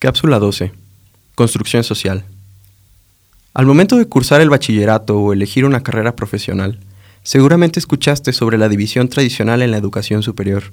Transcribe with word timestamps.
Cápsula 0.00 0.38
12. 0.38 0.72
Construcción 1.34 1.84
social. 1.84 2.24
Al 3.52 3.66
momento 3.66 3.98
de 3.98 4.06
cursar 4.06 4.40
el 4.40 4.48
bachillerato 4.48 5.18
o 5.18 5.34
elegir 5.34 5.66
una 5.66 5.82
carrera 5.82 6.16
profesional, 6.16 6.80
seguramente 7.22 7.78
escuchaste 7.78 8.32
sobre 8.32 8.56
la 8.56 8.70
división 8.70 9.10
tradicional 9.10 9.60
en 9.60 9.70
la 9.70 9.76
educación 9.76 10.22
superior. 10.22 10.72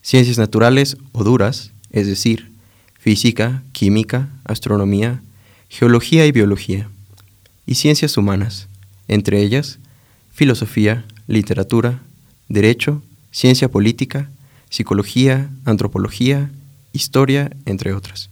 Ciencias 0.00 0.38
naturales 0.38 0.96
o 1.12 1.24
duras, 1.24 1.72
es 1.90 2.06
decir, 2.06 2.50
física, 2.98 3.64
química, 3.72 4.30
astronomía, 4.44 5.20
geología 5.68 6.24
y 6.24 6.32
biología, 6.32 6.88
y 7.66 7.74
ciencias 7.74 8.16
humanas, 8.16 8.66
entre 9.08 9.42
ellas 9.42 9.78
filosofía, 10.30 11.04
literatura, 11.26 11.98
derecho, 12.48 13.02
ciencia 13.30 13.68
política, 13.68 14.30
psicología, 14.70 15.50
antropología, 15.66 16.50
historia, 16.92 17.50
entre 17.66 17.94
otras. 17.94 18.30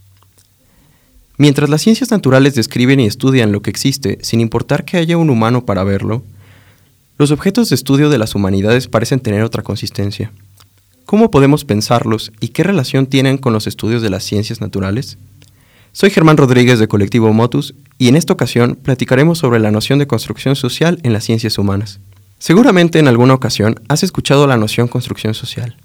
Mientras 1.36 1.70
las 1.70 1.80
ciencias 1.80 2.10
naturales 2.10 2.54
describen 2.54 3.00
y 3.00 3.06
estudian 3.06 3.52
lo 3.52 3.62
que 3.62 3.70
existe 3.70 4.18
sin 4.22 4.40
importar 4.40 4.84
que 4.84 4.98
haya 4.98 5.16
un 5.16 5.30
humano 5.30 5.64
para 5.64 5.84
verlo, 5.84 6.22
los 7.16 7.30
objetos 7.30 7.68
de 7.68 7.74
estudio 7.74 8.10
de 8.10 8.18
las 8.18 8.34
humanidades 8.34 8.88
parecen 8.88 9.20
tener 9.20 9.42
otra 9.42 9.62
consistencia. 9.62 10.32
¿Cómo 11.06 11.30
podemos 11.30 11.64
pensarlos 11.64 12.30
y 12.40 12.48
qué 12.48 12.62
relación 12.62 13.06
tienen 13.06 13.36
con 13.36 13.52
los 13.52 13.66
estudios 13.66 14.00
de 14.02 14.10
las 14.10 14.22
ciencias 14.22 14.60
naturales? 14.60 15.18
Soy 15.92 16.10
Germán 16.10 16.36
Rodríguez 16.36 16.78
de 16.78 16.88
Colectivo 16.88 17.32
Motus 17.32 17.74
y 17.98 18.08
en 18.08 18.16
esta 18.16 18.32
ocasión 18.32 18.78
platicaremos 18.80 19.38
sobre 19.38 19.58
la 19.58 19.70
noción 19.72 19.98
de 19.98 20.06
construcción 20.06 20.56
social 20.56 21.00
en 21.02 21.12
las 21.12 21.24
ciencias 21.24 21.58
humanas. 21.58 22.00
Seguramente 22.38 22.98
en 22.98 23.08
alguna 23.08 23.34
ocasión 23.34 23.80
has 23.88 24.02
escuchado 24.02 24.46
la 24.46 24.56
noción 24.56 24.88
construcción 24.88 25.34
social. 25.34 25.76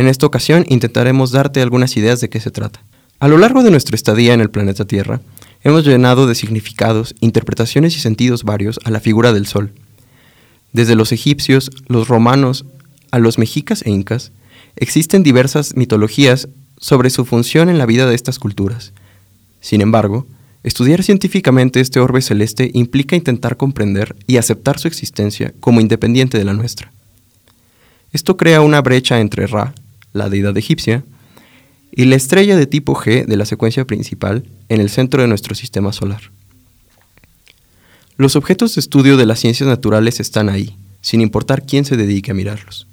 En 0.00 0.08
esta 0.08 0.24
ocasión 0.24 0.64
intentaremos 0.70 1.30
darte 1.30 1.60
algunas 1.60 1.94
ideas 1.98 2.22
de 2.22 2.30
qué 2.30 2.40
se 2.40 2.50
trata. 2.50 2.82
A 3.18 3.28
lo 3.28 3.36
largo 3.36 3.62
de 3.62 3.70
nuestra 3.70 3.96
estadía 3.96 4.32
en 4.32 4.40
el 4.40 4.48
planeta 4.48 4.86
Tierra, 4.86 5.20
hemos 5.62 5.84
llenado 5.84 6.26
de 6.26 6.34
significados, 6.34 7.14
interpretaciones 7.20 7.94
y 7.94 8.00
sentidos 8.00 8.42
varios 8.42 8.80
a 8.84 8.90
la 8.90 9.00
figura 9.00 9.34
del 9.34 9.46
Sol. 9.46 9.74
Desde 10.72 10.94
los 10.94 11.12
egipcios, 11.12 11.70
los 11.86 12.08
romanos, 12.08 12.64
a 13.10 13.18
los 13.18 13.36
mexicas 13.36 13.82
e 13.84 13.90
incas, 13.90 14.32
existen 14.74 15.22
diversas 15.22 15.76
mitologías 15.76 16.48
sobre 16.78 17.10
su 17.10 17.26
función 17.26 17.68
en 17.68 17.76
la 17.76 17.84
vida 17.84 18.06
de 18.06 18.14
estas 18.14 18.38
culturas. 18.38 18.94
Sin 19.60 19.82
embargo, 19.82 20.26
estudiar 20.62 21.02
científicamente 21.02 21.78
este 21.78 22.00
orbe 22.00 22.22
celeste 22.22 22.70
implica 22.72 23.16
intentar 23.16 23.58
comprender 23.58 24.16
y 24.26 24.38
aceptar 24.38 24.78
su 24.78 24.88
existencia 24.88 25.52
como 25.60 25.78
independiente 25.82 26.38
de 26.38 26.46
la 26.46 26.54
nuestra. 26.54 26.90
Esto 28.14 28.38
crea 28.38 28.62
una 28.62 28.80
brecha 28.80 29.20
entre 29.20 29.46
Ra, 29.46 29.74
la 30.12 30.28
deidad 30.28 30.56
egipcia, 30.56 31.04
y 31.92 32.04
la 32.04 32.16
estrella 32.16 32.56
de 32.56 32.66
tipo 32.66 32.94
G 32.94 33.26
de 33.26 33.36
la 33.36 33.44
secuencia 33.44 33.84
principal 33.84 34.44
en 34.68 34.80
el 34.80 34.90
centro 34.90 35.22
de 35.22 35.28
nuestro 35.28 35.54
sistema 35.54 35.92
solar. 35.92 36.30
Los 38.16 38.36
objetos 38.36 38.74
de 38.74 38.80
estudio 38.80 39.16
de 39.16 39.26
las 39.26 39.40
ciencias 39.40 39.68
naturales 39.68 40.20
están 40.20 40.48
ahí, 40.48 40.76
sin 41.00 41.20
importar 41.20 41.64
quién 41.64 41.84
se 41.84 41.96
dedique 41.96 42.30
a 42.30 42.34
mirarlos. 42.34 42.86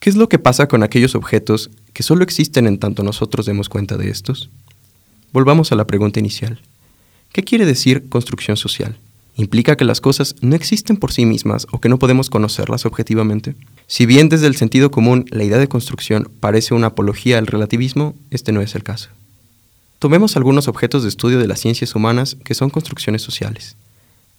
¿Qué 0.00 0.10
es 0.10 0.16
lo 0.16 0.28
que 0.28 0.38
pasa 0.38 0.68
con 0.68 0.82
aquellos 0.82 1.14
objetos 1.14 1.70
que 1.92 2.02
solo 2.02 2.24
existen 2.24 2.66
en 2.66 2.78
tanto 2.78 3.02
nosotros 3.02 3.46
demos 3.46 3.68
cuenta 3.68 3.96
de 3.96 4.10
estos? 4.10 4.50
Volvamos 5.32 5.72
a 5.72 5.76
la 5.76 5.86
pregunta 5.86 6.20
inicial. 6.20 6.60
¿Qué 7.32 7.42
quiere 7.42 7.66
decir 7.66 8.08
construcción 8.08 8.56
social? 8.56 8.96
¿Implica 9.36 9.76
que 9.76 9.84
las 9.84 10.00
cosas 10.00 10.36
no 10.40 10.56
existen 10.56 10.96
por 10.96 11.12
sí 11.12 11.26
mismas 11.26 11.66
o 11.70 11.80
que 11.80 11.88
no 11.88 11.98
podemos 11.98 12.30
conocerlas 12.30 12.86
objetivamente? 12.86 13.54
Si 13.88 14.04
bien 14.04 14.28
desde 14.28 14.48
el 14.48 14.56
sentido 14.56 14.90
común 14.90 15.26
la 15.30 15.44
idea 15.44 15.58
de 15.58 15.68
construcción 15.68 16.30
parece 16.40 16.74
una 16.74 16.88
apología 16.88 17.38
al 17.38 17.46
relativismo, 17.46 18.14
este 18.30 18.52
no 18.52 18.60
es 18.60 18.74
el 18.74 18.82
caso. 18.82 19.10
Tomemos 19.98 20.36
algunos 20.36 20.68
objetos 20.68 21.02
de 21.02 21.08
estudio 21.08 21.38
de 21.38 21.46
las 21.46 21.60
ciencias 21.60 21.94
humanas 21.94 22.36
que 22.44 22.54
son 22.54 22.68
construcciones 22.68 23.22
sociales. 23.22 23.76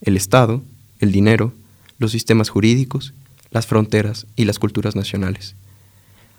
El 0.01 0.17
Estado, 0.17 0.61
el 0.99 1.11
dinero, 1.11 1.53
los 1.97 2.11
sistemas 2.11 2.49
jurídicos, 2.49 3.13
las 3.51 3.65
fronteras 3.65 4.27
y 4.35 4.45
las 4.45 4.59
culturas 4.59 4.95
nacionales. 4.95 5.55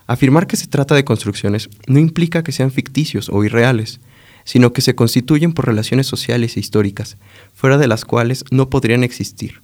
Afirmar 0.06 0.46
que 0.46 0.56
se 0.56 0.66
trata 0.66 0.94
de 0.94 1.04
construcciones 1.04 1.68
no 1.86 1.98
implica 1.98 2.42
que 2.42 2.52
sean 2.52 2.70
ficticios 2.70 3.28
o 3.30 3.42
irreales, 3.42 4.00
sino 4.44 4.72
que 4.72 4.80
se 4.80 4.94
constituyen 4.94 5.52
por 5.52 5.66
relaciones 5.66 6.06
sociales 6.06 6.56
e 6.56 6.60
históricas, 6.60 7.16
fuera 7.54 7.76
de 7.76 7.88
las 7.88 8.04
cuales 8.04 8.44
no 8.50 8.70
podrían 8.70 9.02
existir. 9.04 9.60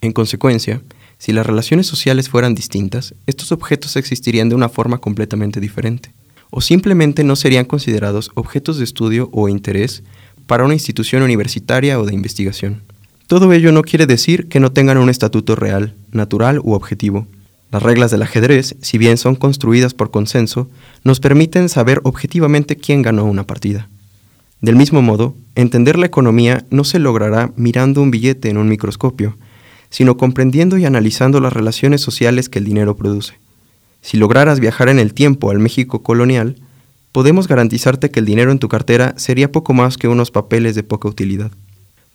En 0.00 0.12
consecuencia, 0.12 0.82
si 1.24 1.32
las 1.32 1.46
relaciones 1.46 1.86
sociales 1.86 2.28
fueran 2.28 2.54
distintas, 2.54 3.14
estos 3.26 3.50
objetos 3.50 3.96
existirían 3.96 4.50
de 4.50 4.56
una 4.56 4.68
forma 4.68 4.98
completamente 4.98 5.58
diferente, 5.58 6.12
o 6.50 6.60
simplemente 6.60 7.24
no 7.24 7.34
serían 7.34 7.64
considerados 7.64 8.30
objetos 8.34 8.76
de 8.76 8.84
estudio 8.84 9.30
o 9.32 9.48
interés 9.48 10.02
para 10.46 10.66
una 10.66 10.74
institución 10.74 11.22
universitaria 11.22 11.98
o 11.98 12.04
de 12.04 12.12
investigación. 12.12 12.82
Todo 13.26 13.54
ello 13.54 13.72
no 13.72 13.80
quiere 13.80 14.04
decir 14.04 14.48
que 14.48 14.60
no 14.60 14.72
tengan 14.72 14.98
un 14.98 15.08
estatuto 15.08 15.56
real, 15.56 15.94
natural 16.12 16.58
u 16.58 16.74
objetivo. 16.74 17.26
Las 17.72 17.82
reglas 17.82 18.10
del 18.10 18.20
ajedrez, 18.20 18.76
si 18.82 18.98
bien 18.98 19.16
son 19.16 19.34
construidas 19.34 19.94
por 19.94 20.10
consenso, 20.10 20.68
nos 21.04 21.20
permiten 21.20 21.70
saber 21.70 22.02
objetivamente 22.04 22.76
quién 22.76 23.00
ganó 23.00 23.24
una 23.24 23.46
partida. 23.46 23.88
Del 24.60 24.76
mismo 24.76 25.00
modo, 25.00 25.34
entender 25.54 25.98
la 25.98 26.04
economía 26.04 26.66
no 26.68 26.84
se 26.84 26.98
logrará 26.98 27.50
mirando 27.56 28.02
un 28.02 28.10
billete 28.10 28.50
en 28.50 28.58
un 28.58 28.68
microscopio, 28.68 29.38
sino 29.94 30.16
comprendiendo 30.16 30.76
y 30.76 30.84
analizando 30.86 31.38
las 31.38 31.52
relaciones 31.52 32.00
sociales 32.00 32.48
que 32.48 32.58
el 32.58 32.64
dinero 32.64 32.96
produce. 32.96 33.34
Si 34.00 34.16
lograras 34.16 34.58
viajar 34.58 34.88
en 34.88 34.98
el 34.98 35.14
tiempo 35.14 35.52
al 35.52 35.60
México 35.60 36.02
colonial, 36.02 36.56
podemos 37.12 37.46
garantizarte 37.46 38.10
que 38.10 38.18
el 38.18 38.26
dinero 38.26 38.50
en 38.50 38.58
tu 38.58 38.68
cartera 38.68 39.14
sería 39.16 39.52
poco 39.52 39.72
más 39.72 39.96
que 39.96 40.08
unos 40.08 40.32
papeles 40.32 40.74
de 40.74 40.82
poca 40.82 41.06
utilidad. 41.06 41.52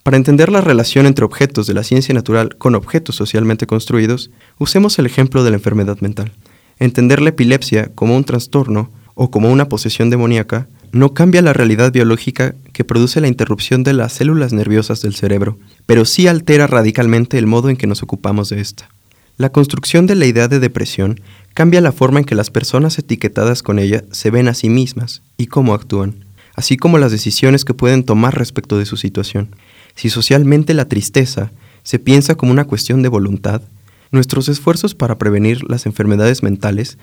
Para 0.02 0.18
entender 0.18 0.52
la 0.52 0.60
relación 0.60 1.06
entre 1.06 1.24
objetos 1.24 1.66
de 1.66 1.72
la 1.72 1.82
ciencia 1.82 2.14
natural 2.14 2.54
con 2.58 2.74
objetos 2.74 3.16
socialmente 3.16 3.66
construidos, 3.66 4.30
usemos 4.58 4.98
el 4.98 5.06
ejemplo 5.06 5.42
de 5.42 5.48
la 5.48 5.56
enfermedad 5.56 6.00
mental. 6.00 6.32
Entender 6.80 7.22
la 7.22 7.30
epilepsia 7.30 7.92
como 7.94 8.14
un 8.14 8.24
trastorno 8.24 8.90
o 9.14 9.30
como 9.30 9.50
una 9.50 9.70
posesión 9.70 10.10
demoníaca 10.10 10.68
no 10.92 11.14
cambia 11.14 11.42
la 11.42 11.52
realidad 11.52 11.92
biológica 11.92 12.54
que 12.72 12.84
produce 12.84 13.20
la 13.20 13.28
interrupción 13.28 13.82
de 13.82 13.92
las 13.92 14.12
células 14.12 14.52
nerviosas 14.52 15.02
del 15.02 15.14
cerebro, 15.14 15.58
pero 15.86 16.04
sí 16.04 16.26
altera 16.26 16.66
radicalmente 16.66 17.38
el 17.38 17.46
modo 17.46 17.70
en 17.70 17.76
que 17.76 17.86
nos 17.86 18.02
ocupamos 18.02 18.48
de 18.48 18.60
esta. 18.60 18.88
La 19.36 19.52
construcción 19.52 20.06
de 20.06 20.16
la 20.16 20.26
idea 20.26 20.48
de 20.48 20.60
depresión 20.60 21.20
cambia 21.54 21.80
la 21.80 21.92
forma 21.92 22.20
en 22.20 22.24
que 22.24 22.34
las 22.34 22.50
personas 22.50 22.98
etiquetadas 22.98 23.62
con 23.62 23.78
ella 23.78 24.04
se 24.10 24.30
ven 24.30 24.48
a 24.48 24.54
sí 24.54 24.68
mismas 24.68 25.22
y 25.36 25.46
cómo 25.46 25.74
actúan, 25.74 26.24
así 26.54 26.76
como 26.76 26.98
las 26.98 27.12
decisiones 27.12 27.64
que 27.64 27.74
pueden 27.74 28.04
tomar 28.04 28.36
respecto 28.36 28.78
de 28.78 28.86
su 28.86 28.96
situación. 28.96 29.54
Si 29.94 30.10
socialmente 30.10 30.74
la 30.74 30.88
tristeza 30.88 31.50
se 31.82 31.98
piensa 31.98 32.34
como 32.34 32.52
una 32.52 32.66
cuestión 32.66 33.02
de 33.02 33.08
voluntad, 33.08 33.62
nuestros 34.10 34.48
esfuerzos 34.48 34.94
para 34.94 35.18
prevenir 35.18 35.62
las 35.70 35.86
enfermedades 35.86 36.42
mentales 36.42 36.98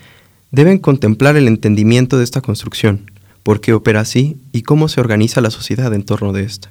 deben 0.52 0.78
contemplar 0.78 1.38
el 1.38 1.48
entendimiento 1.48 2.18
de 2.18 2.24
esta 2.24 2.42
construcción, 2.42 3.12
por 3.48 3.62
qué 3.62 3.72
opera 3.72 4.02
así 4.02 4.36
y 4.52 4.64
cómo 4.64 4.90
se 4.90 5.00
organiza 5.00 5.40
la 5.40 5.52
sociedad 5.52 5.94
en 5.94 6.04
torno 6.04 6.34
de 6.34 6.44
esta. 6.44 6.70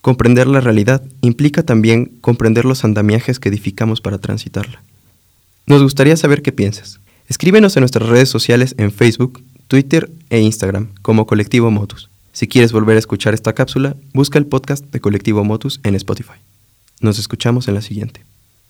Comprender 0.00 0.46
la 0.46 0.60
realidad 0.60 1.02
implica 1.22 1.64
también 1.64 2.12
comprender 2.20 2.66
los 2.66 2.84
andamiajes 2.84 3.40
que 3.40 3.48
edificamos 3.48 4.00
para 4.00 4.18
transitarla. 4.18 4.80
Nos 5.66 5.82
gustaría 5.82 6.16
saber 6.16 6.40
qué 6.40 6.52
piensas. 6.52 7.00
Escríbenos 7.28 7.76
en 7.76 7.80
nuestras 7.80 8.08
redes 8.08 8.28
sociales 8.28 8.76
en 8.78 8.92
Facebook, 8.92 9.42
Twitter 9.66 10.08
e 10.30 10.38
Instagram 10.38 10.90
como 11.02 11.26
Colectivo 11.26 11.72
Motus. 11.72 12.10
Si 12.30 12.46
quieres 12.46 12.70
volver 12.70 12.94
a 12.94 13.00
escuchar 13.00 13.34
esta 13.34 13.52
cápsula, 13.52 13.96
busca 14.12 14.38
el 14.38 14.46
podcast 14.46 14.84
de 14.84 15.00
Colectivo 15.00 15.42
Motus 15.42 15.80
en 15.82 15.96
Spotify. 15.96 16.38
Nos 17.00 17.18
escuchamos 17.18 17.66
en 17.66 17.74
la 17.74 17.82
siguiente. 17.82 18.24